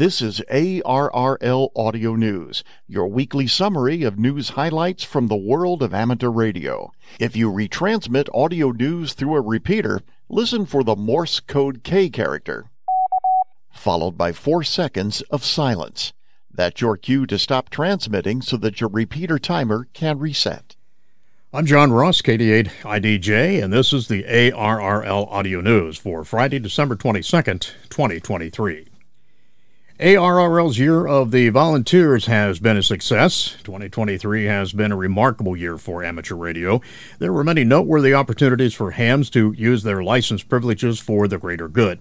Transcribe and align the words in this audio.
This 0.00 0.22
is 0.22 0.40
ARRL 0.50 1.68
Audio 1.76 2.14
News, 2.14 2.64
your 2.88 3.06
weekly 3.08 3.46
summary 3.46 4.02
of 4.02 4.18
news 4.18 4.48
highlights 4.48 5.04
from 5.04 5.26
the 5.26 5.36
world 5.36 5.82
of 5.82 5.92
amateur 5.92 6.30
radio. 6.30 6.90
If 7.18 7.36
you 7.36 7.52
retransmit 7.52 8.30
audio 8.32 8.70
news 8.70 9.12
through 9.12 9.34
a 9.36 9.42
repeater, 9.42 10.00
listen 10.30 10.64
for 10.64 10.82
the 10.82 10.96
Morse 10.96 11.38
code 11.38 11.82
K 11.84 12.08
character, 12.08 12.70
followed 13.70 14.16
by 14.16 14.32
four 14.32 14.64
seconds 14.64 15.20
of 15.30 15.44
silence. 15.44 16.14
That's 16.50 16.80
your 16.80 16.96
cue 16.96 17.26
to 17.26 17.38
stop 17.38 17.68
transmitting 17.68 18.40
so 18.40 18.56
that 18.56 18.80
your 18.80 18.88
repeater 18.88 19.38
timer 19.38 19.86
can 19.92 20.18
reset. 20.18 20.76
I'm 21.52 21.66
John 21.66 21.92
Ross, 21.92 22.22
KD8 22.22 22.70
IDJ, 22.84 23.62
and 23.62 23.70
this 23.70 23.92
is 23.92 24.08
the 24.08 24.22
ARRL 24.22 25.30
Audio 25.30 25.60
News 25.60 25.98
for 25.98 26.24
Friday, 26.24 26.58
December 26.58 26.96
22nd, 26.96 27.74
2023. 27.90 28.89
ARRL's 30.00 30.78
Year 30.78 31.06
of 31.06 31.30
the 31.30 31.50
Volunteers 31.50 32.24
has 32.24 32.58
been 32.58 32.78
a 32.78 32.82
success. 32.82 33.56
2023 33.64 34.46
has 34.46 34.72
been 34.72 34.92
a 34.92 34.96
remarkable 34.96 35.54
year 35.54 35.76
for 35.76 36.02
amateur 36.02 36.36
radio. 36.36 36.80
There 37.18 37.34
were 37.34 37.44
many 37.44 37.64
noteworthy 37.64 38.14
opportunities 38.14 38.72
for 38.72 38.92
hams 38.92 39.28
to 39.30 39.52
use 39.58 39.82
their 39.82 40.02
license 40.02 40.42
privileges 40.42 41.00
for 41.00 41.28
the 41.28 41.36
greater 41.36 41.68
good. 41.68 42.00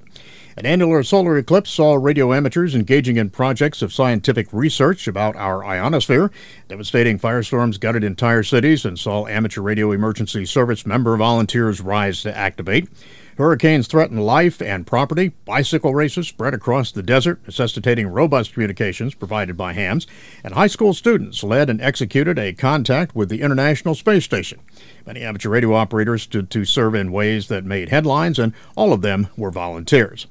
An 0.56 0.66
annular 0.66 1.04
solar 1.04 1.38
eclipse 1.38 1.72
saw 1.72 1.96
radio 1.96 2.34
amateurs 2.34 2.74
engaging 2.74 3.18
in 3.18 3.32
projects 3.32 3.82
of 3.82 3.92
scientific 3.92 4.48
research 4.54 5.06
about 5.06 5.36
our 5.36 5.66
ionosphere. 5.66 6.32
Devastating 6.70 7.20
firestorms 7.20 7.82
gutted 7.82 8.06
entire 8.06 8.44
cities 8.44 8.86
and 8.86 8.98
saw 8.98 9.28
amateur 9.28 9.62
radio 9.62 9.92
emergency 9.92 10.46
service 10.46 10.86
member 10.86 11.18
volunteers 11.18 11.82
rise 11.82 12.22
to 12.22 12.36
activate. 12.36 12.88
Hurricanes 13.40 13.88
threatened 13.88 14.26
life 14.26 14.62
and 14.62 14.86
property. 14.86 15.30
Bicycle 15.46 15.96
races 15.96 16.28
spread 16.28 16.54
across 16.54 16.92
the 16.92 17.02
desert, 17.02 17.40
necessitating 17.46 18.10
robust 18.10 18.52
communications 18.52 19.16
provided 19.16 19.56
by 19.56 19.72
hams. 19.72 20.06
And 20.44 20.56
high 20.56 20.68
school 20.68 20.94
students 20.94 21.42
led 21.42 21.70
and 21.70 21.80
executed 21.80 22.38
a 22.38 22.52
contact 22.52 23.16
with 23.16 23.30
the 23.30 23.40
International 23.40 23.96
Space 23.96 24.26
Station. 24.26 24.60
Many 25.06 25.22
amateur 25.22 25.48
radio 25.48 25.74
operators 25.74 26.24
stood 26.24 26.50
to 26.50 26.66
serve 26.66 26.94
in 26.94 27.14
ways 27.14 27.48
that 27.48 27.64
made 27.64 27.88
headlines, 27.88 28.40
and 28.40 28.54
all 28.76 28.92
of 28.92 29.04
them 29.04 29.30
were 29.38 29.52
volunteers. 29.52 30.28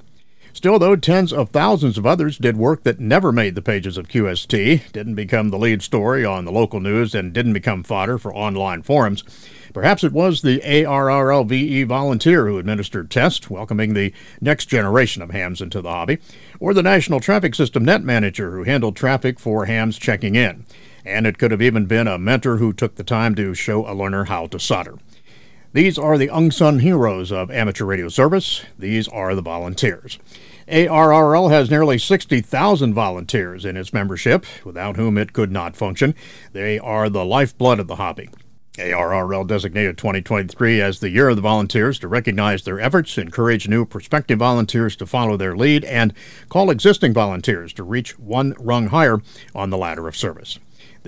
Still, 0.58 0.80
though, 0.80 0.96
tens 0.96 1.32
of 1.32 1.50
thousands 1.50 1.98
of 1.98 2.04
others 2.04 2.36
did 2.36 2.56
work 2.56 2.82
that 2.82 2.98
never 2.98 3.30
made 3.30 3.54
the 3.54 3.62
pages 3.62 3.96
of 3.96 4.08
QST, 4.08 4.90
didn't 4.90 5.14
become 5.14 5.50
the 5.50 5.56
lead 5.56 5.82
story 5.82 6.24
on 6.24 6.44
the 6.44 6.50
local 6.50 6.80
news, 6.80 7.14
and 7.14 7.32
didn't 7.32 7.52
become 7.52 7.84
fodder 7.84 8.18
for 8.18 8.34
online 8.34 8.82
forums. 8.82 9.22
Perhaps 9.72 10.02
it 10.02 10.10
was 10.10 10.42
the 10.42 10.60
ARRLVE 10.64 11.86
volunteer 11.86 12.48
who 12.48 12.58
administered 12.58 13.08
tests, 13.08 13.48
welcoming 13.48 13.94
the 13.94 14.12
next 14.40 14.64
generation 14.64 15.22
of 15.22 15.30
hams 15.30 15.60
into 15.60 15.80
the 15.80 15.90
hobby, 15.90 16.18
or 16.58 16.74
the 16.74 16.82
National 16.82 17.20
Traffic 17.20 17.54
System 17.54 17.84
Net 17.84 18.02
Manager 18.02 18.56
who 18.56 18.64
handled 18.64 18.96
traffic 18.96 19.38
for 19.38 19.66
hams 19.66 19.96
checking 19.96 20.34
in. 20.34 20.66
And 21.04 21.24
it 21.24 21.38
could 21.38 21.52
have 21.52 21.62
even 21.62 21.86
been 21.86 22.08
a 22.08 22.18
mentor 22.18 22.56
who 22.56 22.72
took 22.72 22.96
the 22.96 23.04
time 23.04 23.36
to 23.36 23.54
show 23.54 23.88
a 23.88 23.94
learner 23.94 24.24
how 24.24 24.48
to 24.48 24.58
solder. 24.58 24.98
These 25.72 25.98
are 25.98 26.18
the 26.18 26.28
unsung 26.28 26.80
heroes 26.80 27.30
of 27.30 27.48
amateur 27.50 27.84
radio 27.84 28.08
service. 28.08 28.64
These 28.76 29.06
are 29.06 29.36
the 29.36 29.42
volunteers. 29.42 30.18
ARRL 30.70 31.50
has 31.50 31.70
nearly 31.70 31.98
60,000 31.98 32.92
volunteers 32.92 33.64
in 33.64 33.76
its 33.76 33.92
membership, 33.92 34.44
without 34.64 34.96
whom 34.96 35.16
it 35.16 35.32
could 35.32 35.50
not 35.50 35.76
function. 35.76 36.14
They 36.52 36.78
are 36.78 37.08
the 37.08 37.24
lifeblood 37.24 37.80
of 37.80 37.86
the 37.86 37.96
hobby. 37.96 38.28
ARRL 38.76 39.46
designated 39.46 39.98
2023 39.98 40.80
as 40.80 41.00
the 41.00 41.10
year 41.10 41.30
of 41.30 41.36
the 41.36 41.42
volunteers 41.42 41.98
to 41.98 42.08
recognize 42.08 42.62
their 42.62 42.78
efforts, 42.78 43.18
encourage 43.18 43.66
new 43.66 43.84
prospective 43.84 44.38
volunteers 44.38 44.94
to 44.96 45.06
follow 45.06 45.36
their 45.36 45.56
lead, 45.56 45.84
and 45.84 46.12
call 46.48 46.70
existing 46.70 47.12
volunteers 47.12 47.72
to 47.72 47.82
reach 47.82 48.18
one 48.18 48.54
rung 48.58 48.88
higher 48.88 49.20
on 49.54 49.70
the 49.70 49.78
ladder 49.78 50.06
of 50.06 50.16
service. 50.16 50.58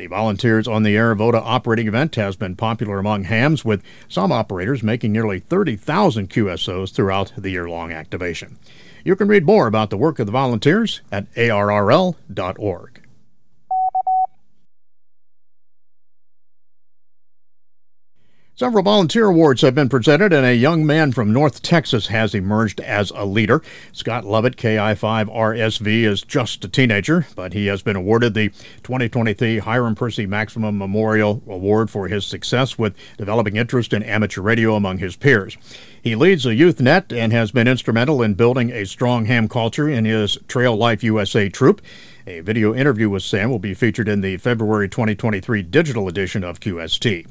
The 0.00 0.06
Volunteers 0.06 0.66
on 0.66 0.82
the 0.82 0.96
Air 0.96 1.14
VOTA 1.14 1.42
operating 1.42 1.86
event 1.86 2.14
has 2.14 2.34
been 2.34 2.56
popular 2.56 2.98
among 2.98 3.24
hams, 3.24 3.66
with 3.66 3.82
some 4.08 4.32
operators 4.32 4.82
making 4.82 5.12
nearly 5.12 5.38
30,000 5.40 6.30
QSOs 6.30 6.90
throughout 6.90 7.34
the 7.36 7.50
year 7.50 7.68
long 7.68 7.92
activation. 7.92 8.58
You 9.04 9.14
can 9.14 9.28
read 9.28 9.44
more 9.44 9.66
about 9.66 9.90
the 9.90 9.98
work 9.98 10.18
of 10.18 10.24
the 10.24 10.32
volunteers 10.32 11.02
at 11.12 11.30
arrl.org. 11.34 13.02
Several 18.60 18.84
volunteer 18.84 19.24
awards 19.24 19.62
have 19.62 19.74
been 19.74 19.88
presented, 19.88 20.34
and 20.34 20.44
a 20.44 20.54
young 20.54 20.84
man 20.84 21.12
from 21.12 21.32
North 21.32 21.62
Texas 21.62 22.08
has 22.08 22.34
emerged 22.34 22.78
as 22.80 23.10
a 23.12 23.24
leader. 23.24 23.62
Scott 23.90 24.26
Lovett, 24.26 24.58
KI5RSV, 24.58 26.02
is 26.02 26.20
just 26.20 26.62
a 26.62 26.68
teenager, 26.68 27.26
but 27.34 27.54
he 27.54 27.68
has 27.68 27.80
been 27.80 27.96
awarded 27.96 28.34
the 28.34 28.50
2023 28.82 29.60
Hiram 29.60 29.94
Percy 29.94 30.26
Maxim 30.26 30.60
Memorial 30.76 31.42
Award 31.48 31.88
for 31.88 32.08
his 32.08 32.26
success 32.26 32.76
with 32.76 32.94
developing 33.16 33.56
interest 33.56 33.94
in 33.94 34.02
amateur 34.02 34.42
radio 34.42 34.74
among 34.74 34.98
his 34.98 35.16
peers. 35.16 35.56
He 36.02 36.14
leads 36.14 36.44
a 36.44 36.54
youth 36.54 36.82
net 36.82 37.14
and 37.14 37.32
has 37.32 37.52
been 37.52 37.66
instrumental 37.66 38.20
in 38.20 38.34
building 38.34 38.72
a 38.72 38.84
strong 38.84 39.24
ham 39.24 39.48
culture 39.48 39.88
in 39.88 40.04
his 40.04 40.36
Trail 40.48 40.76
Life 40.76 41.02
USA 41.02 41.48
troop. 41.48 41.80
A 42.26 42.40
video 42.40 42.74
interview 42.74 43.08
with 43.08 43.22
Sam 43.22 43.48
will 43.48 43.58
be 43.58 43.72
featured 43.72 44.06
in 44.06 44.20
the 44.20 44.36
February 44.36 44.86
2023 44.86 45.62
digital 45.62 46.08
edition 46.08 46.44
of 46.44 46.60
QST. 46.60 47.24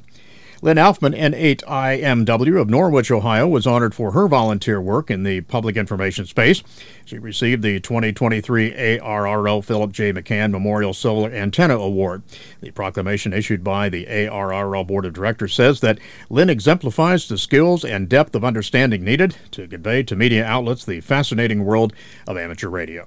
Lynn 0.61 0.75
Alfman, 0.75 1.17
N8IMW 1.17 2.59
of 2.59 2.69
Norwich, 2.69 3.09
Ohio, 3.11 3.47
was 3.47 3.65
honored 3.65 3.95
for 3.95 4.11
her 4.11 4.27
volunteer 4.27 4.81
work 4.81 5.09
in 5.09 5.23
the 5.23 5.39
public 5.41 5.77
information 5.77 6.25
space. 6.25 6.63
She 7.05 7.17
received 7.17 7.63
the 7.63 7.79
2023 7.79 8.99
ARRL 8.99 9.63
Philip 9.63 9.93
J. 9.93 10.11
McGan 10.11 10.51
Memorial 10.51 10.93
Silver 10.93 11.33
Antenna 11.33 11.77
Award. 11.77 12.23
The 12.59 12.71
proclamation 12.71 13.31
issued 13.31 13.63
by 13.63 13.87
the 13.87 14.05
ARRL 14.05 14.85
Board 14.85 15.05
of 15.05 15.13
Directors 15.13 15.53
says 15.53 15.79
that 15.79 15.97
Lynn 16.29 16.49
exemplifies 16.49 17.29
the 17.29 17.37
skills 17.37 17.85
and 17.85 18.09
depth 18.09 18.35
of 18.35 18.43
understanding 18.43 19.05
needed 19.05 19.37
to 19.51 19.65
convey 19.65 20.03
to 20.03 20.15
media 20.17 20.43
outlets 20.43 20.83
the 20.83 20.99
fascinating 20.99 21.63
world 21.63 21.93
of 22.27 22.37
amateur 22.37 22.67
radio. 22.67 23.05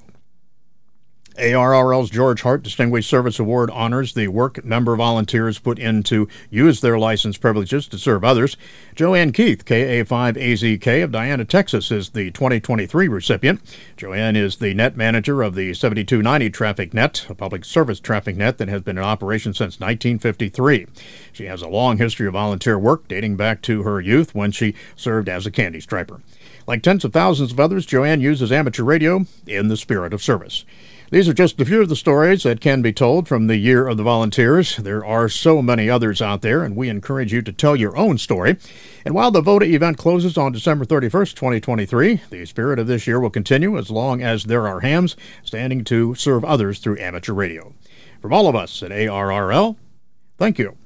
ARRL's 1.38 2.10
George 2.10 2.42
Hart 2.42 2.62
Distinguished 2.62 3.08
Service 3.08 3.38
Award 3.38 3.70
honors 3.70 4.12
the 4.12 4.28
work 4.28 4.64
member 4.64 4.96
volunteers 4.96 5.58
put 5.58 5.78
in 5.78 6.02
to 6.04 6.28
use 6.50 6.80
their 6.80 6.98
license 6.98 7.38
privileges 7.38 7.88
to 7.88 7.98
serve 7.98 8.22
others. 8.22 8.56
Joanne 8.94 9.32
Keith, 9.32 9.64
KA5AZK 9.64 11.02
of 11.02 11.12
Diana, 11.12 11.44
Texas, 11.44 11.90
is 11.90 12.10
the 12.10 12.30
2023 12.32 13.08
recipient. 13.08 13.60
Joanne 13.96 14.36
is 14.36 14.56
the 14.56 14.74
net 14.74 14.96
manager 14.96 15.42
of 15.42 15.54
the 15.54 15.72
7290 15.72 16.50
Traffic 16.50 16.92
Net, 16.92 17.26
a 17.28 17.34
public 17.34 17.64
service 17.64 18.00
traffic 18.00 18.36
net 18.36 18.58
that 18.58 18.68
has 18.68 18.82
been 18.82 18.98
in 18.98 19.04
operation 19.04 19.54
since 19.54 19.80
1953. 19.80 20.86
She 21.32 21.46
has 21.46 21.62
a 21.62 21.68
long 21.68 21.96
history 21.96 22.26
of 22.26 22.34
volunteer 22.34 22.78
work 22.78 23.08
dating 23.08 23.36
back 23.36 23.62
to 23.62 23.82
her 23.84 24.00
youth 24.00 24.34
when 24.34 24.52
she 24.52 24.74
served 24.96 25.28
as 25.28 25.46
a 25.46 25.50
candy 25.50 25.80
striper. 25.80 26.20
Like 26.66 26.82
tens 26.82 27.04
of 27.04 27.12
thousands 27.12 27.52
of 27.52 27.60
others, 27.60 27.86
Joanne 27.86 28.20
uses 28.20 28.52
amateur 28.52 28.84
radio 28.84 29.24
in 29.46 29.68
the 29.68 29.76
spirit 29.76 30.12
of 30.12 30.22
service. 30.22 30.64
These 31.12 31.28
are 31.28 31.34
just 31.34 31.60
a 31.60 31.66
few 31.66 31.82
of 31.82 31.90
the 31.90 31.94
stories 31.94 32.44
that 32.44 32.62
can 32.62 32.80
be 32.80 32.90
told 32.90 33.28
from 33.28 33.46
the 33.46 33.58
Year 33.58 33.86
of 33.86 33.98
the 33.98 34.02
Volunteers. 34.02 34.78
There 34.78 35.04
are 35.04 35.28
so 35.28 35.60
many 35.60 35.90
others 35.90 36.22
out 36.22 36.40
there, 36.40 36.64
and 36.64 36.74
we 36.74 36.88
encourage 36.88 37.34
you 37.34 37.42
to 37.42 37.52
tell 37.52 37.76
your 37.76 37.94
own 37.98 38.16
story. 38.16 38.56
And 39.04 39.14
while 39.14 39.30
the 39.30 39.42
VOTA 39.42 39.66
event 39.74 39.98
closes 39.98 40.38
on 40.38 40.52
December 40.52 40.86
31st, 40.86 41.34
2023, 41.34 42.22
the 42.30 42.46
spirit 42.46 42.78
of 42.78 42.86
this 42.86 43.06
year 43.06 43.20
will 43.20 43.28
continue 43.28 43.76
as 43.76 43.90
long 43.90 44.22
as 44.22 44.44
there 44.44 44.66
are 44.66 44.80
hams 44.80 45.14
standing 45.44 45.84
to 45.84 46.14
serve 46.14 46.46
others 46.46 46.78
through 46.78 46.98
amateur 46.98 47.34
radio. 47.34 47.74
From 48.22 48.32
all 48.32 48.48
of 48.48 48.56
us 48.56 48.82
at 48.82 48.90
ARRL, 48.90 49.76
thank 50.38 50.58
you. 50.58 50.78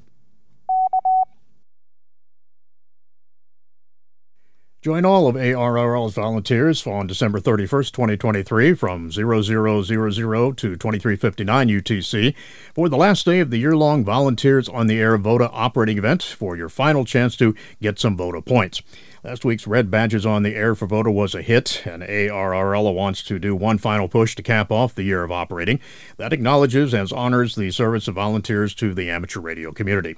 Join 4.87 5.05
all 5.05 5.27
of 5.27 5.35
ARRL's 5.35 6.15
volunteers 6.15 6.87
on 6.87 7.09
December 7.09 7.41
31st, 7.41 7.91
2023 7.91 8.73
from 8.75 9.11
0000 9.11 9.25
to 9.25 10.77
2359 10.77 11.69
UTC 11.69 12.37
for 12.73 12.89
the 12.89 12.97
last 12.97 13.27
day 13.27 13.41
of 13.41 13.51
the 13.51 13.59
year-long 13.59 14.05
Volunteers 14.05 14.69
on 14.69 14.87
the 14.87 15.01
Air 15.01 15.19
VOTA 15.19 15.51
operating 15.51 15.99
event 15.99 16.23
for 16.23 16.57
your 16.57 16.69
final 16.69 17.05
chance 17.05 17.35
to 17.35 17.53
get 17.83 17.99
some 17.99 18.17
VOTA 18.17 18.43
points. 18.43 18.81
Last 19.25 19.45
week's 19.45 19.67
Red 19.67 19.91
Badges 19.91 20.25
on 20.25 20.45
the 20.45 20.55
Air 20.55 20.77
for 20.77 20.87
VOTA 20.87 21.11
was 21.11 21.35
a 21.35 21.43
hit, 21.43 21.83
and 21.85 22.05
ARRL 22.05 22.95
wants 22.95 23.25
to 23.25 23.41
do 23.41 23.57
one 23.57 23.79
final 23.79 24.07
push 24.07 24.37
to 24.37 24.43
cap 24.45 24.71
off 24.71 24.95
the 24.95 25.03
year 25.03 25.25
of 25.25 25.33
operating. 25.33 25.81
That 26.17 26.33
acknowledges 26.33 26.95
and 26.95 27.13
honors 27.13 27.57
the 27.57 27.73
service 27.73 28.07
of 28.07 28.15
volunteers 28.15 28.73
to 28.77 28.95
the 28.95 29.11
amateur 29.11 29.41
radio 29.41 29.73
community. 29.73 30.17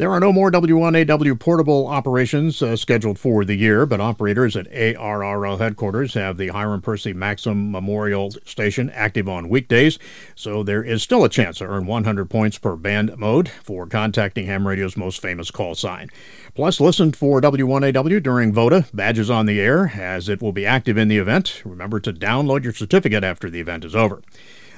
There 0.00 0.12
are 0.12 0.18
no 0.18 0.32
more 0.32 0.50
W1AW 0.50 1.38
portable 1.38 1.86
operations 1.86 2.62
uh, 2.62 2.74
scheduled 2.76 3.18
for 3.18 3.44
the 3.44 3.54
year, 3.54 3.84
but 3.84 4.00
operators 4.00 4.56
at 4.56 4.66
ARRL 4.72 5.58
headquarters 5.58 6.14
have 6.14 6.38
the 6.38 6.48
Hiram 6.48 6.80
Percy 6.80 7.12
Maxim 7.12 7.70
Memorial 7.70 8.30
Station 8.46 8.88
active 8.94 9.28
on 9.28 9.50
weekdays, 9.50 9.98
so 10.34 10.62
there 10.62 10.82
is 10.82 11.02
still 11.02 11.22
a 11.22 11.28
chance 11.28 11.58
to 11.58 11.66
earn 11.66 11.84
100 11.84 12.30
points 12.30 12.56
per 12.56 12.76
band 12.76 13.14
mode 13.18 13.50
for 13.50 13.86
contacting 13.86 14.46
ham 14.46 14.66
radio's 14.66 14.96
most 14.96 15.20
famous 15.20 15.50
call 15.50 15.74
sign. 15.74 16.08
Plus, 16.54 16.80
listen 16.80 17.12
for 17.12 17.42
W1AW 17.42 18.22
during 18.22 18.54
VOTA, 18.54 18.86
badges 18.94 19.28
on 19.28 19.44
the 19.44 19.60
air, 19.60 19.92
as 19.94 20.30
it 20.30 20.40
will 20.40 20.52
be 20.52 20.64
active 20.64 20.96
in 20.96 21.08
the 21.08 21.18
event. 21.18 21.60
Remember 21.62 22.00
to 22.00 22.10
download 22.14 22.64
your 22.64 22.72
certificate 22.72 23.22
after 23.22 23.50
the 23.50 23.60
event 23.60 23.84
is 23.84 23.94
over. 23.94 24.22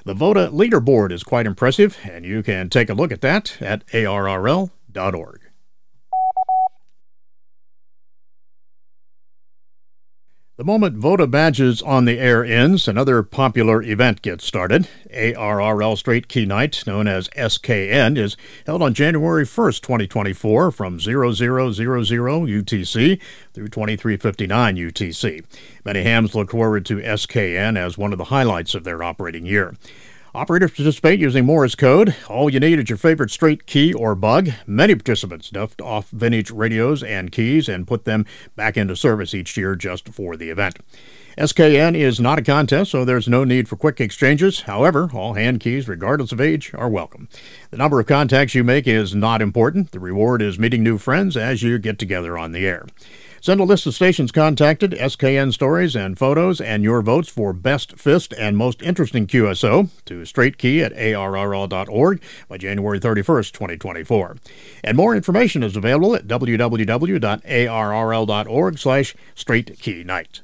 The 0.05 0.15
VOTA 0.15 0.49
leaderboard 0.49 1.13
is 1.13 1.23
quite 1.23 1.47
impressive, 1.47 1.97
and 2.03 2.25
you 2.25 2.43
can 2.43 2.69
take 2.69 2.91
a 2.91 2.95
look 2.95 3.13
at 3.13 3.21
that 3.21 3.57
at 3.61 3.87
ARRL 3.93 4.71
The 10.59 10.67
moment 10.67 10.99
VOTA 10.99 11.27
badges 11.27 11.83
on 11.83 12.05
the 12.05 12.21
air 12.21 12.44
ends, 12.44 12.87
another 12.87 13.23
popular 13.23 13.83
event 13.83 14.21
gets 14.23 14.44
started. 14.44 14.87
ARRL 15.11 15.97
Straight 15.97 16.29
Key 16.29 16.44
Night, 16.44 16.85
known 16.87 17.09
as 17.09 17.31
SKN, 17.31 18.19
is 18.19 18.37
held 18.67 18.83
on 18.83 18.94
January 18.94 19.44
1st, 19.44 19.81
2024, 19.81 20.71
from 20.71 21.00
0000 21.00 21.09
UTC 21.09 23.21
through 23.53 23.69
2359 23.69 24.77
UTC. 24.77 25.45
Many 25.85 26.03
hams 26.03 26.35
look 26.35 26.50
forward 26.50 26.85
to 26.87 26.97
SKN 26.97 27.79
as 27.79 27.99
one 27.99 28.12
of 28.12 28.19
the 28.19 28.25
highlights 28.25 28.75
of 28.75 28.85
their 28.85 29.03
operating 29.03 29.47
year. 29.47 29.75
Operators 30.34 30.70
participate 30.70 31.20
using 31.20 31.44
Morse 31.44 31.75
code. 31.75 32.17
All 32.26 32.49
you 32.49 32.58
need 32.58 32.79
is 32.79 32.88
your 32.88 32.96
favorite 32.96 33.31
straight 33.31 33.67
key 33.67 33.93
or 33.93 34.14
bug. 34.14 34.49
Many 34.67 34.94
participants 34.94 35.50
duffed 35.50 35.82
off 35.82 36.08
vintage 36.08 36.50
radios 36.50 37.02
and 37.02 37.31
keys 37.31 37.69
and 37.69 37.87
put 37.87 38.06
them 38.06 38.25
back 38.56 38.79
into 38.79 38.96
service 38.96 39.34
each 39.34 39.58
year 39.58 39.76
just 39.76 40.08
for 40.08 40.34
the 40.38 40.49
event. 40.49 40.79
SKN 41.37 41.94
is 41.94 42.19
not 42.19 42.38
a 42.38 42.43
contest, 42.43 42.93
so 42.93 43.05
there's 43.05 43.29
no 43.29 43.44
need 43.44 43.69
for 43.69 43.76
quick 43.76 44.00
exchanges. 44.00 44.62
However, 44.62 45.11
all 45.12 45.34
hand 45.34 45.61
keys, 45.61 45.87
regardless 45.87 46.32
of 46.32 46.40
age, 46.40 46.73
are 46.73 46.88
welcome. 46.88 47.28
The 47.70 47.76
number 47.76 48.00
of 48.00 48.06
contacts 48.06 48.55
you 48.55 48.64
make 48.64 48.87
is 48.88 49.14
not 49.14 49.43
important. 49.43 49.93
The 49.93 50.00
reward 50.00 50.40
is 50.40 50.58
meeting 50.58 50.82
new 50.82 50.96
friends 50.96 51.37
as 51.37 51.62
you 51.62 51.78
get 51.78 51.99
together 51.99 52.38
on 52.38 52.52
the 52.52 52.67
air. 52.67 52.87
Send 53.43 53.61
a 53.61 53.65
list 53.65 53.87
of 53.87 53.94
stations 53.97 54.31
contacted, 54.31 54.93
SKN 54.93 55.53
stories 55.53 55.97
and 55.97 56.17
photos, 56.17 56.61
and 56.61 56.85
your 56.85 57.03
votes 57.03 57.29
for 57.29 57.53
Best 57.53 57.99
Fist 57.99 58.33
and 58.39 58.56
Most 58.56 58.81
Interesting 58.83 59.27
QSO 59.27 59.89
to 60.05 60.21
straightkey 60.21 60.81
at 60.81 60.94
arrl.org 60.94 62.23
by 62.49 62.56
January 62.56 63.00
31st, 63.00 63.50
2024. 63.50 64.37
And 64.85 64.97
more 64.97 65.17
information 65.17 65.65
is 65.65 65.75
available 65.75 66.15
at 66.15 66.29
www.arrl.org 66.29 66.79
slash 68.79 69.17
straightkeynight. 69.35 70.43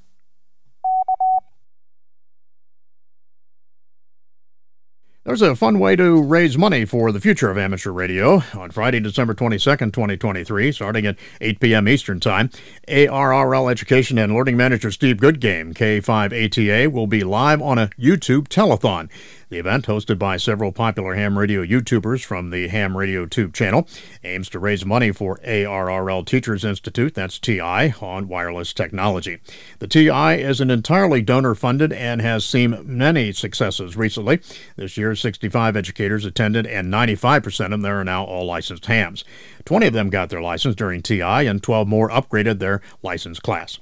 There's 5.29 5.43
a 5.43 5.55
fun 5.55 5.79
way 5.79 5.95
to 5.95 6.23
raise 6.23 6.57
money 6.57 6.87
for 6.87 7.13
the 7.13 7.21
future 7.21 7.51
of 7.51 7.59
amateur 7.59 7.91
radio. 7.91 8.43
On 8.55 8.71
Friday, 8.71 8.99
December 8.99 9.35
22nd, 9.35 9.93
2023, 9.93 10.73
starting 10.73 11.05
at 11.05 11.19
8 11.43 11.61
p.m. 11.61 11.87
Eastern 11.87 12.19
Time, 12.19 12.49
ARRL 12.89 13.71
Education 13.71 14.17
and 14.17 14.33
Learning 14.33 14.57
Manager 14.57 14.91
Steve 14.91 15.19
Goodgame, 15.19 15.75
K5ATA, 15.75 16.91
will 16.91 17.07
be 17.07 17.25
live 17.25 17.61
on 17.61 17.77
a 17.77 17.89
YouTube 18.01 18.49
telethon. 18.49 19.11
The 19.51 19.59
event, 19.59 19.87
hosted 19.87 20.19
by 20.19 20.37
several 20.37 20.73
popular 20.73 21.15
ham 21.15 21.39
radio 21.39 21.65
YouTubers 21.65 22.23
from 22.23 22.51
the 22.51 22.69
Ham 22.69 22.95
Radio 22.95 23.25
Tube 23.25 23.55
channel, 23.55 23.89
aims 24.23 24.51
to 24.51 24.59
raise 24.59 24.85
money 24.85 25.11
for 25.11 25.39
ARRL 25.43 26.27
Teachers 26.27 26.67
Institute, 26.67 27.15
that's 27.15 27.39
TI, 27.39 27.95
on 28.03 28.29
wireless 28.29 28.75
technology. 28.75 29.39
The 29.79 29.89
TI 29.89 30.43
is 30.43 30.61
an 30.61 30.71
entirely 30.71 31.23
donor 31.23 31.55
funded 31.55 31.95
and 31.95 32.21
has 32.21 32.45
seen 32.45 32.79
many 32.85 33.33
successes 33.33 33.97
recently. 33.97 34.41
This 34.77 34.99
year, 34.99 35.15
65 35.15 35.77
educators 35.77 36.27
attended, 36.27 36.67
and 36.67 36.93
95% 36.93 37.73
of 37.73 37.81
them 37.81 37.87
are 37.87 38.05
now 38.05 38.25
all 38.25 38.45
licensed 38.45 38.85
hams. 38.85 39.25
20 39.65 39.87
of 39.87 39.95
them 39.95 40.11
got 40.11 40.29
their 40.29 40.43
license 40.43 40.75
during 40.75 41.01
TI, 41.01 41.23
and 41.23 41.63
12 41.63 41.89
more 41.89 42.11
upgraded 42.11 42.59
their 42.59 42.83
license 43.03 43.41
class. 43.41 43.79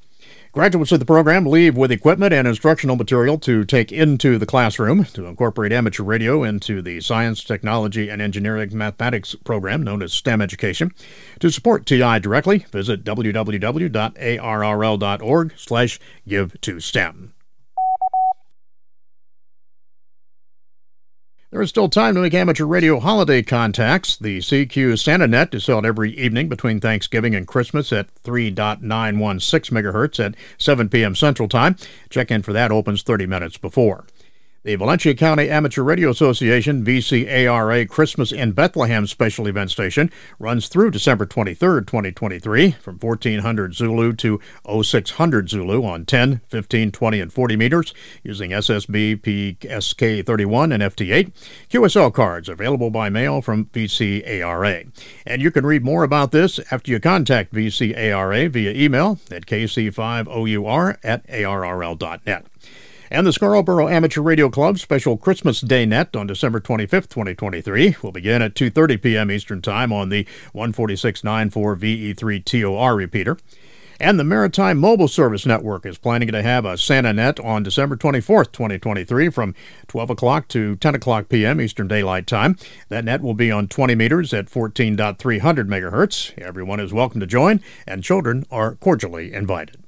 Graduates 0.52 0.90
of 0.90 1.00
the 1.00 1.04
program 1.04 1.44
leave 1.44 1.76
with 1.76 1.92
equipment 1.92 2.32
and 2.32 2.48
instructional 2.48 2.96
material 2.96 3.36
to 3.40 3.62
take 3.64 3.92
into 3.92 4.38
the 4.38 4.46
classroom 4.46 5.04
to 5.04 5.26
incorporate 5.26 5.70
amateur 5.70 6.02
radio 6.02 6.42
into 6.42 6.80
the 6.80 7.02
science, 7.02 7.44
technology, 7.44 8.08
and 8.08 8.22
engineering 8.22 8.70
mathematics 8.72 9.34
program 9.44 9.82
known 9.82 10.02
as 10.02 10.14
STEM 10.14 10.40
education. 10.40 10.94
To 11.40 11.50
support 11.50 11.84
TI 11.84 12.20
directly, 12.20 12.64
visit 12.72 13.04
www.arrl.org 13.04 13.92
slash 15.56 16.00
give 16.26 16.60
to 16.62 16.80
STEM. 16.80 17.34
There 21.50 21.62
is 21.62 21.68
still 21.68 21.88
time 21.88 22.16
to 22.16 22.20
make 22.20 22.34
amateur 22.34 22.64
radio 22.64 22.98
holiday 22.98 23.40
contacts. 23.40 24.16
The 24.16 24.38
CQ 24.38 24.94
SantaNet 24.94 25.54
is 25.54 25.68
held 25.68 25.86
every 25.86 26.12
evening 26.18 26.48
between 26.48 26.80
Thanksgiving 26.80 27.36
and 27.36 27.46
Christmas 27.46 27.92
at 27.92 28.12
3.916 28.24 28.82
MHz 28.82 30.24
at 30.24 30.34
7 30.58 30.88
p.m. 30.88 31.14
Central 31.14 31.48
Time. 31.48 31.76
Check 32.10 32.32
in 32.32 32.42
for 32.42 32.52
that 32.52 32.72
opens 32.72 33.02
30 33.02 33.26
minutes 33.26 33.58
before. 33.58 34.06
The 34.66 34.74
Valencia 34.74 35.14
County 35.14 35.48
Amateur 35.48 35.84
Radio 35.84 36.10
Association 36.10 36.84
VCARA 36.84 37.88
Christmas 37.88 38.32
in 38.32 38.50
Bethlehem 38.50 39.06
special 39.06 39.46
event 39.46 39.70
station 39.70 40.10
runs 40.40 40.66
through 40.66 40.90
December 40.90 41.24
23, 41.24 41.82
2023, 41.82 42.72
from 42.72 42.98
1400 42.98 43.74
Zulu 43.76 44.12
to 44.14 44.40
0600 44.82 45.48
Zulu 45.48 45.84
on 45.84 46.04
10, 46.04 46.40
15, 46.48 46.90
20, 46.90 47.20
and 47.20 47.32
40 47.32 47.56
meters 47.56 47.94
using 48.24 48.50
SSB 48.50 49.20
PSK31 49.20 50.74
and 50.74 50.82
FT8. 50.82 51.30
QSL 51.70 52.12
cards 52.12 52.48
available 52.48 52.90
by 52.90 53.08
mail 53.08 53.40
from 53.40 53.66
VCARA. 53.66 54.90
And 55.24 55.42
you 55.42 55.52
can 55.52 55.64
read 55.64 55.84
more 55.84 56.02
about 56.02 56.32
this 56.32 56.58
after 56.72 56.90
you 56.90 56.98
contact 56.98 57.54
VCARA 57.54 58.50
via 58.50 58.72
email 58.72 59.20
at 59.30 59.46
kc5our 59.46 60.98
at 61.04 61.24
arrl.net 61.28 62.46
and 63.10 63.26
the 63.26 63.32
Scarborough 63.32 63.88
Amateur 63.88 64.20
Radio 64.20 64.48
Club 64.48 64.78
special 64.78 65.16
Christmas 65.16 65.60
Day 65.60 65.86
Net 65.86 66.14
on 66.16 66.26
December 66.26 66.60
25th, 66.60 67.08
2023 67.08 67.96
will 68.02 68.12
begin 68.12 68.42
at 68.42 68.54
2:30 68.54 69.02
p.m. 69.02 69.30
Eastern 69.30 69.62
Time 69.62 69.92
on 69.92 70.08
the 70.08 70.24
14694 70.52 71.76
VE3 71.76 72.44
TOR 72.44 72.96
repeater. 72.96 73.38
And 73.98 74.20
the 74.20 74.24
Maritime 74.24 74.76
Mobile 74.76 75.08
Service 75.08 75.46
Network 75.46 75.86
is 75.86 75.96
planning 75.96 76.28
to 76.28 76.42
have 76.42 76.66
a 76.66 76.76
Santa 76.76 77.14
Net 77.14 77.40
on 77.40 77.62
December 77.62 77.96
24th, 77.96 78.52
2023, 78.52 79.30
from 79.30 79.54
12 79.88 80.10
o'clock 80.10 80.48
to 80.48 80.76
10 80.76 80.94
o'clock 80.94 81.30
p.m. 81.30 81.62
Eastern 81.62 81.88
Daylight 81.88 82.26
Time. 82.26 82.56
That 82.90 83.06
net 83.06 83.22
will 83.22 83.32
be 83.32 83.50
on 83.50 83.68
20 83.68 83.94
meters 83.94 84.34
at 84.34 84.50
14.300 84.50 85.16
megahertz. 85.40 86.36
Everyone 86.38 86.80
is 86.80 86.92
welcome 86.92 87.20
to 87.20 87.26
join, 87.26 87.62
and 87.86 88.04
children 88.04 88.44
are 88.50 88.74
cordially 88.74 89.32
invited. 89.32 89.85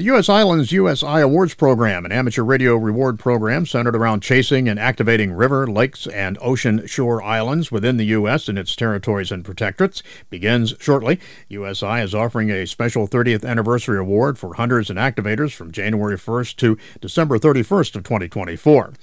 The 0.00 0.06
U.S. 0.06 0.30
Islands 0.30 0.72
USI 0.72 1.20
Awards 1.20 1.52
Program, 1.52 2.06
an 2.06 2.10
amateur 2.10 2.42
radio 2.42 2.74
reward 2.74 3.18
program 3.18 3.66
centered 3.66 3.94
around 3.94 4.22
chasing 4.22 4.66
and 4.66 4.80
activating 4.80 5.30
river, 5.30 5.66
lakes, 5.66 6.06
and 6.06 6.38
ocean 6.40 6.86
shore 6.86 7.22
islands 7.22 7.70
within 7.70 7.98
the 7.98 8.06
U.S. 8.06 8.48
and 8.48 8.58
its 8.58 8.74
territories 8.74 9.30
and 9.30 9.44
protectorates, 9.44 10.00
begins 10.30 10.72
shortly. 10.80 11.20
USI 11.50 12.00
is 12.00 12.14
offering 12.14 12.50
a 12.50 12.66
special 12.66 13.06
30th 13.06 13.44
anniversary 13.44 13.98
award 13.98 14.38
for 14.38 14.54
hunters 14.54 14.88
and 14.88 14.98
activators 14.98 15.52
from 15.52 15.70
January 15.70 16.16
1st 16.16 16.56
to 16.56 16.78
December 17.02 17.38
31st 17.38 17.96
of 17.96 18.02
2024. 18.02 18.94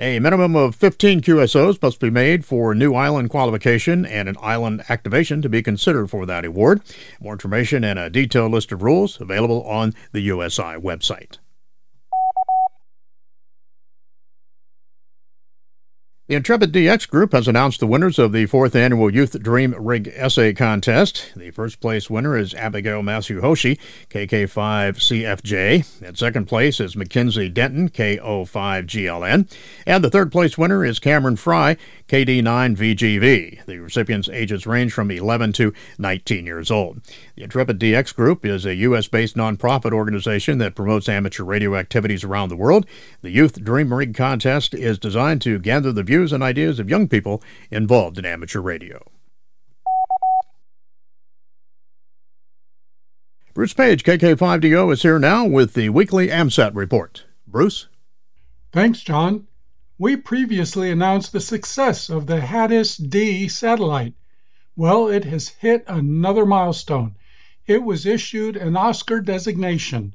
A 0.00 0.20
minimum 0.20 0.54
of 0.54 0.76
15 0.76 1.22
QSOs 1.22 1.82
must 1.82 1.98
be 1.98 2.08
made 2.08 2.44
for 2.44 2.72
new 2.72 2.94
island 2.94 3.30
qualification 3.30 4.06
and 4.06 4.28
an 4.28 4.36
island 4.40 4.84
activation 4.88 5.42
to 5.42 5.48
be 5.48 5.60
considered 5.60 6.08
for 6.08 6.24
that 6.24 6.44
award. 6.44 6.82
More 7.20 7.32
information 7.32 7.82
and 7.82 7.98
a 7.98 8.08
detailed 8.08 8.52
list 8.52 8.70
of 8.70 8.82
rules 8.82 9.20
available 9.20 9.64
on 9.64 9.94
the 10.12 10.20
USI 10.20 10.76
website. 10.78 11.38
The 16.28 16.34
Intrepid 16.34 16.72
DX 16.72 17.08
Group 17.08 17.32
has 17.32 17.48
announced 17.48 17.80
the 17.80 17.86
winners 17.86 18.18
of 18.18 18.32
the 18.32 18.44
fourth 18.44 18.76
annual 18.76 19.10
Youth 19.10 19.42
Dream 19.42 19.74
Rig 19.78 20.12
Essay 20.14 20.52
Contest. 20.52 21.32
The 21.34 21.50
first 21.50 21.80
place 21.80 22.10
winner 22.10 22.36
is 22.36 22.52
Abigail 22.52 23.02
Hoshi, 23.02 23.78
KK5CFJ. 24.10 26.02
And 26.02 26.18
second 26.18 26.44
place 26.44 26.80
is 26.80 26.94
Mackenzie 26.94 27.48
Denton, 27.48 27.88
KO5GLN. 27.88 29.50
And 29.86 30.04
the 30.04 30.10
third 30.10 30.30
place 30.30 30.58
winner 30.58 30.84
is 30.84 30.98
Cameron 30.98 31.36
Fry, 31.36 31.78
KD9VGV. 32.08 33.64
The 33.64 33.78
recipients' 33.78 34.28
ages 34.28 34.66
range 34.66 34.92
from 34.92 35.10
11 35.10 35.54
to 35.54 35.72
19 35.96 36.44
years 36.44 36.70
old. 36.70 37.00
The 37.36 37.44
Intrepid 37.44 37.78
DX 37.78 38.14
Group 38.14 38.44
is 38.44 38.66
a 38.66 38.74
U.S. 38.74 39.08
based 39.08 39.34
nonprofit 39.34 39.92
organization 39.92 40.58
that 40.58 40.74
promotes 40.74 41.08
amateur 41.08 41.44
radio 41.44 41.74
activities 41.74 42.22
around 42.22 42.50
the 42.50 42.56
world. 42.56 42.84
The 43.22 43.30
Youth 43.30 43.64
Dream 43.64 43.94
Rig 43.94 44.14
Contest 44.14 44.74
is 44.74 44.98
designed 44.98 45.40
to 45.42 45.58
gather 45.58 45.90
the 45.90 46.02
views 46.02 46.17
views 46.18 46.32
and 46.32 46.42
ideas 46.42 46.80
of 46.80 46.90
young 46.90 47.06
people 47.06 47.40
involved 47.70 48.18
in 48.18 48.26
amateur 48.26 48.60
radio. 48.60 49.08
Bruce 53.54 53.72
Page, 53.72 54.02
KK5DO, 54.02 54.92
is 54.92 55.02
here 55.02 55.20
now 55.20 55.46
with 55.46 55.74
the 55.74 55.90
weekly 55.90 56.26
AMSAT 56.26 56.74
report. 56.74 57.24
Bruce? 57.46 57.86
Thanks, 58.72 59.00
John. 59.00 59.46
We 59.96 60.16
previously 60.16 60.90
announced 60.90 61.30
the 61.32 61.40
success 61.40 62.10
of 62.10 62.26
the 62.26 62.40
HADES 62.40 62.96
D 62.96 63.46
satellite. 63.46 64.14
Well, 64.74 65.06
it 65.06 65.24
has 65.24 65.48
hit 65.48 65.84
another 65.86 66.44
milestone. 66.44 67.14
It 67.64 67.84
was 67.84 68.06
issued 68.06 68.56
an 68.56 68.76
Oscar 68.76 69.20
designation. 69.20 70.14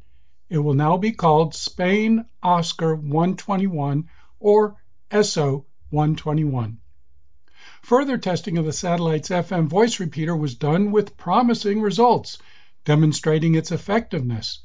It 0.50 0.58
will 0.58 0.74
now 0.74 0.98
be 0.98 1.14
called 1.14 1.56
Spain 1.56 2.26
Oscar 2.42 2.94
121 2.94 4.10
or 4.40 4.76
ESO 5.10 5.66
121. 5.94 6.80
Further 7.84 8.18
testing 8.18 8.58
of 8.58 8.66
the 8.66 8.74
satellite's 8.74 9.30
FM 9.30 9.68
voice 9.68 10.00
repeater 10.00 10.36
was 10.36 10.56
done 10.56 10.92
with 10.92 11.16
promising 11.18 11.82
results 11.82 12.40
demonstrating 12.84 13.54
its 13.54 13.72
effectiveness. 13.72 14.62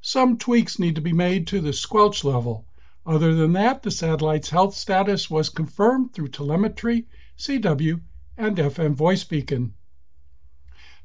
Some 0.00 0.38
tweaks 0.38 0.78
need 0.78 0.94
to 0.94 1.00
be 1.00 1.12
made 1.12 1.48
to 1.48 1.60
the 1.60 1.72
squelch 1.72 2.22
level. 2.22 2.64
Other 3.04 3.34
than 3.34 3.54
that, 3.54 3.82
the 3.82 3.90
satellite's 3.90 4.50
health 4.50 4.76
status 4.76 5.28
was 5.28 5.48
confirmed 5.48 6.12
through 6.12 6.28
telemetry, 6.28 7.08
CW, 7.36 8.00
and 8.36 8.56
FM 8.56 8.94
voice 8.94 9.24
beacon. 9.24 9.74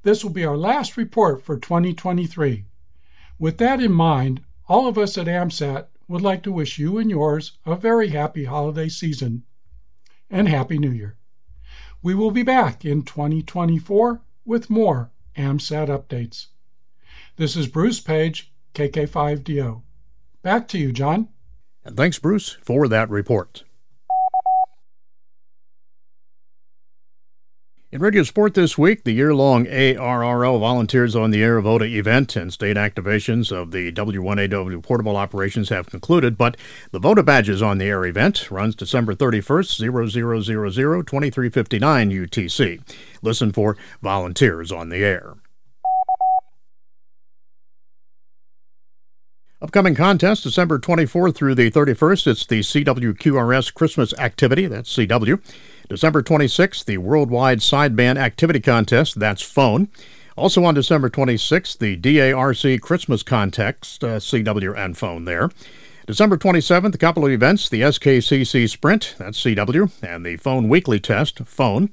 This 0.04 0.24
will 0.24 0.32
be 0.32 0.46
our 0.46 0.56
last 0.56 0.98
report 0.98 1.42
for 1.42 1.58
2023. 1.58 2.66
With 3.40 3.58
that 3.58 3.82
in 3.82 3.92
mind, 3.92 4.42
all 4.68 4.88
of 4.88 5.00
us 5.00 5.18
at 5.18 5.28
AMSAT 5.28 5.88
would 6.08 6.22
like 6.22 6.44
to 6.44 6.52
wish 6.52 6.78
you 6.78 7.00
and 7.00 7.10
yours 7.10 7.58
a 7.66 7.76
very 7.76 8.10
happy 8.10 8.44
holiday 8.44 8.88
season 8.88 9.44
and 10.34 10.50
Happy 10.50 10.80
New 10.80 10.90
Year. 10.90 11.16
We 12.02 12.16
will 12.16 12.32
be 12.32 12.42
back 12.42 12.84
in 12.84 13.04
2024 13.04 14.20
with 14.44 14.70
more 14.70 15.12
AMSAT 15.38 15.88
updates. 15.88 16.48
This 17.36 17.56
is 17.56 17.68
Bruce 17.68 18.00
Page, 18.00 18.52
KK5DO. 18.74 19.84
Back 20.42 20.68
to 20.70 20.80
you, 20.80 20.92
John. 20.92 21.30
And 21.86 21.96
thanks, 21.96 22.18
Bruce, 22.18 22.50
for 22.50 22.88
that 22.88 23.12
report. 23.12 23.64
In 27.94 28.02
Radio 28.02 28.24
Sport 28.24 28.56
this 28.56 28.76
week, 28.76 29.04
the 29.04 29.12
year 29.12 29.36
long 29.36 29.68
ARRL 29.68 30.60
Volunteers 30.60 31.16
on 31.16 31.30
the 31.30 31.44
Air 31.44 31.62
VOTA 31.62 31.86
event 31.86 32.36
and 32.36 32.52
state 32.52 32.76
activations 32.76 33.52
of 33.52 33.70
the 33.70 33.92
W1AW 33.92 34.82
portable 34.82 35.16
operations 35.16 35.70
have 35.70 35.92
concluded, 35.92 36.36
but 36.36 36.58
the 36.90 36.98
VOTA 36.98 37.22
Badges 37.22 37.62
on 37.62 37.78
the 37.78 37.86
Air 37.86 38.04
event 38.06 38.50
runs 38.50 38.74
December 38.74 39.14
31st, 39.14 39.78
0000 39.78 41.06
2359 41.06 42.10
UTC. 42.10 42.82
Listen 43.22 43.52
for 43.52 43.78
Volunteers 44.02 44.72
on 44.72 44.90
the 44.90 45.06
Air. 45.06 45.36
Upcoming 49.62 49.94
contest, 49.96 50.44
December 50.44 50.80
24th 50.80 51.36
through 51.36 51.56
the 51.56 51.70
31st, 51.72 52.28
it's 52.28 52.46
the 52.46 52.60
CWQRS 52.60 53.74
Christmas 53.74 54.14
Activity, 54.16 54.66
that's 54.66 54.94
CW. 54.94 55.40
December 55.90 56.24
26th, 56.24 56.86
the 56.86 56.98
Worldwide 56.98 57.60
Sideband 57.60 58.18
Activity 58.18 58.60
Contest, 58.60 59.20
that's 59.20 59.42
phone. 59.42 59.90
Also 60.36 60.64
on 60.64 60.74
December 60.74 61.10
26th, 61.10 61.78
the 61.78 61.96
DARC 61.96 62.82
Christmas 62.82 63.22
Contest, 63.22 64.04
uh, 64.04 64.18
CW 64.18 64.76
and 64.78 64.98
phone 64.98 65.26
there. 65.26 65.50
December 66.08 66.38
27th, 66.38 66.96
a 66.96 66.98
couple 66.98 67.26
of 67.26 67.32
events, 67.32 67.70
the 67.70 67.82
SKCC 67.82 68.70
Sprint, 68.70 69.16
that's 69.18 69.42
CW, 69.42 69.90
and 70.02 70.26
the 70.26 70.36
Phone 70.38 70.68
Weekly 70.68 71.00
Test, 71.00 71.40
phone. 71.46 71.92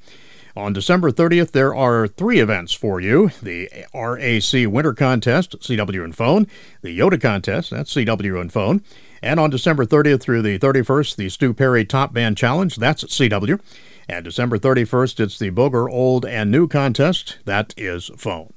On 0.56 0.72
December 0.72 1.12
30th, 1.12 1.52
there 1.52 1.72
are 1.72 2.08
three 2.08 2.40
events 2.40 2.72
for 2.72 3.00
you 3.00 3.30
the 3.40 3.68
RAC 3.94 4.72
Winter 4.72 4.94
Contest, 4.94 5.60
CW 5.60 6.02
and 6.02 6.16
Phone, 6.16 6.48
the 6.82 6.98
Yoda 6.98 7.20
Contest, 7.20 7.70
that's 7.70 7.94
CW 7.94 8.40
and 8.40 8.52
Phone, 8.52 8.82
and 9.22 9.40
on 9.40 9.50
December 9.50 9.84
30th 9.84 10.20
through 10.20 10.42
the 10.42 10.58
31st, 10.58 11.16
the 11.16 11.28
Stew 11.28 11.54
Perry 11.54 11.84
Top 11.84 12.12
Band 12.12 12.36
Challenge, 12.36 12.76
that's 12.76 13.04
CW, 13.04 13.60
and 14.08 14.24
December 14.24 14.58
31st, 14.58 15.20
it's 15.20 15.38
the 15.38 15.50
Bogor 15.50 15.90
Old 15.90 16.24
and 16.24 16.50
New 16.50 16.66
Contest, 16.68 17.38
that 17.44 17.74
is 17.76 18.10
Phone. 18.16 18.52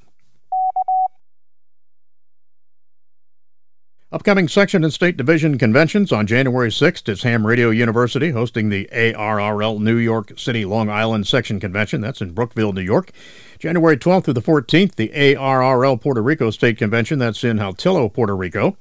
Upcoming 4.14 4.48
section 4.48 4.84
and 4.84 4.94
state 4.94 5.18
division 5.18 5.58
conventions 5.58 6.12
on 6.12 6.28
January 6.28 6.70
6th 6.70 7.10
is 7.10 7.24
Ham 7.24 7.48
Radio 7.48 7.72
University 7.72 8.30
hosting 8.30 8.70
the 8.70 8.88
ARRL 8.94 9.80
New 9.80 9.96
York 9.96 10.34
City 10.38 10.66
Long 10.66 10.88
Island 10.88 11.26
Section 11.26 11.60
Convention. 11.60 12.00
That's 12.00 12.22
in 12.22 12.34
Brookville, 12.34 12.74
New 12.74 12.82
York. 12.82 13.10
January 13.58 13.98
12th 13.98 14.26
through 14.26 14.36
the 14.36 14.42
14th, 14.44 14.96
the 14.96 15.10
ARRL 15.10 16.00
Puerto 16.00 16.22
Rico 16.22 16.52
State 16.52 16.78
Convention. 16.78 17.18
That's 17.18 17.44
in 17.44 17.58
Saltillo, 17.58 18.08
Puerto 18.14 18.36
Rico. 18.36 18.78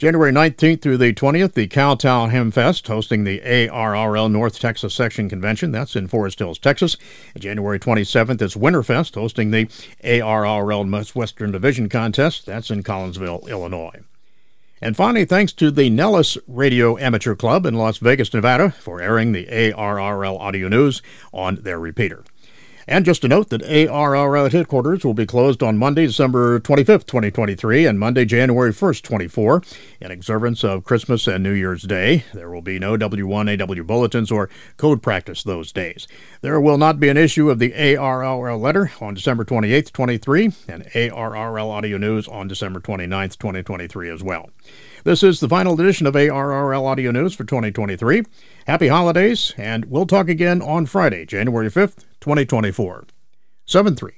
January 0.00 0.32
19th 0.32 0.80
through 0.80 0.96
the 0.96 1.12
20th, 1.12 1.52
the 1.52 1.68
Cowtown 1.68 2.30
Hamfest 2.30 2.86
hosting 2.86 3.24
the 3.24 3.38
ARRL 3.40 4.32
North 4.32 4.58
Texas 4.58 4.94
Section 4.94 5.28
Convention. 5.28 5.72
That's 5.72 5.94
in 5.94 6.08
Forest 6.08 6.38
Hills, 6.38 6.58
Texas. 6.58 6.96
And 7.34 7.42
January 7.42 7.78
27th 7.78 8.40
is 8.40 8.54
Winterfest 8.54 9.14
hosting 9.14 9.50
the 9.50 9.66
ARRL 10.02 11.14
Western 11.14 11.52
Division 11.52 11.90
Contest. 11.90 12.46
That's 12.46 12.70
in 12.70 12.82
Collinsville, 12.82 13.46
Illinois. 13.46 14.00
And 14.80 14.96
finally, 14.96 15.26
thanks 15.26 15.52
to 15.52 15.70
the 15.70 15.90
Nellis 15.90 16.38
Radio 16.46 16.96
Amateur 16.96 17.34
Club 17.34 17.66
in 17.66 17.74
Las 17.74 17.98
Vegas, 17.98 18.32
Nevada, 18.32 18.70
for 18.70 19.02
airing 19.02 19.32
the 19.32 19.44
ARRL 19.44 20.40
audio 20.40 20.68
news 20.68 21.02
on 21.30 21.56
their 21.56 21.78
repeater. 21.78 22.24
And 22.90 23.04
just 23.04 23.22
a 23.22 23.28
note 23.28 23.50
that 23.50 23.62
ARRL 23.62 24.50
headquarters 24.50 25.04
will 25.04 25.14
be 25.14 25.24
closed 25.24 25.62
on 25.62 25.78
Monday, 25.78 26.08
December 26.08 26.58
25th, 26.58 27.06
2023, 27.06 27.86
and 27.86 28.00
Monday, 28.00 28.24
January 28.24 28.72
1st, 28.72 29.02
24, 29.02 29.62
in 30.00 30.10
observance 30.10 30.64
of 30.64 30.82
Christmas 30.82 31.28
and 31.28 31.44
New 31.44 31.52
Year's 31.52 31.84
Day. 31.84 32.24
There 32.34 32.50
will 32.50 32.62
be 32.62 32.80
no 32.80 32.96
W1AW 32.96 33.86
bulletins 33.86 34.32
or 34.32 34.50
code 34.76 35.04
practice 35.04 35.44
those 35.44 35.70
days. 35.70 36.08
There 36.40 36.60
will 36.60 36.78
not 36.78 36.98
be 36.98 37.08
an 37.08 37.16
issue 37.16 37.48
of 37.48 37.60
the 37.60 37.70
ARRL 37.70 38.60
letter 38.60 38.90
on 39.00 39.14
December 39.14 39.44
28th, 39.44 39.92
23, 39.92 40.44
and 40.66 40.84
ARRL 40.86 41.70
audio 41.70 41.96
news 41.96 42.26
on 42.26 42.48
December 42.48 42.80
29th, 42.80 43.38
2023 43.38 44.10
as 44.10 44.24
well. 44.24 44.50
This 45.04 45.22
is 45.22 45.38
the 45.38 45.48
final 45.48 45.80
edition 45.80 46.08
of 46.08 46.14
ARRL 46.14 46.82
Audio 46.82 47.12
News 47.12 47.34
for 47.34 47.44
2023. 47.44 48.24
Happy 48.66 48.88
holidays, 48.88 49.54
and 49.56 49.84
we'll 49.84 50.06
talk 50.06 50.28
again 50.28 50.60
on 50.60 50.86
Friday, 50.86 51.24
January 51.24 51.70
5th, 51.70 52.04
2024. 52.20 53.06
7 53.66 53.96
3. 53.96 54.12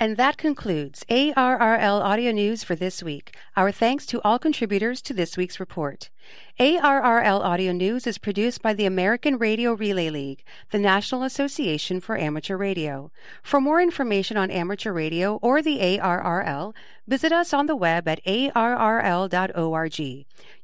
And 0.00 0.16
that 0.16 0.36
concludes 0.36 1.04
ARRL 1.10 2.00
Audio 2.00 2.30
News 2.30 2.62
for 2.62 2.76
this 2.76 3.02
week. 3.02 3.34
Our 3.56 3.72
thanks 3.72 4.06
to 4.06 4.22
all 4.22 4.38
contributors 4.38 5.02
to 5.02 5.12
this 5.12 5.36
week's 5.36 5.58
report. 5.58 6.10
ARRL 6.60 7.40
Audio 7.40 7.70
News 7.70 8.04
is 8.04 8.18
produced 8.18 8.62
by 8.62 8.74
the 8.74 8.84
American 8.84 9.38
Radio 9.38 9.74
Relay 9.74 10.10
League, 10.10 10.42
the 10.70 10.78
National 10.78 11.22
Association 11.22 12.00
for 12.00 12.18
Amateur 12.18 12.56
Radio. 12.56 13.12
For 13.44 13.60
more 13.60 13.80
information 13.80 14.36
on 14.36 14.50
amateur 14.50 14.92
radio 14.92 15.36
or 15.36 15.62
the 15.62 15.78
ARRL, 15.78 16.74
visit 17.06 17.30
us 17.30 17.52
on 17.54 17.66
the 17.66 17.76
web 17.76 18.08
at 18.08 18.20
arrl.org. 18.24 20.00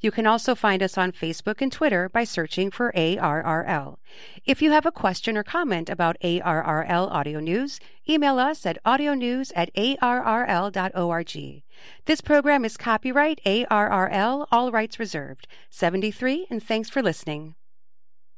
You 0.01 0.11
can 0.11 0.27
also 0.27 0.55
find 0.57 0.83
us 0.83 0.99
on 0.99 1.13
Facebook 1.13 1.61
and 1.61 1.71
Twitter 1.71 2.09
by 2.09 2.25
searching 2.25 2.73
for 2.73 2.93
ARRL. 2.97 3.99
If 4.45 4.61
you 4.61 4.73
have 4.73 4.87
a 4.87 4.91
question 4.93 5.37
or 5.37 5.45
comment 5.45 5.89
about 5.89 6.19
ARRL 6.23 7.09
Audio 7.09 7.39
News, 7.39 7.79
email 8.09 8.41
us 8.41 8.67
at 8.67 8.83
audionews 8.85 9.53
at 9.55 9.73
arrl.org. 9.75 11.63
This 12.05 12.21
program 12.21 12.65
is 12.65 12.77
copyright 12.77 13.41
ARRL, 13.45 14.47
all 14.53 14.71
rights 14.71 14.99
reserved. 14.99 15.47
73, 15.71 16.47
and 16.51 16.63
thanks 16.63 16.89
for 16.89 17.03
listening. 17.03 17.55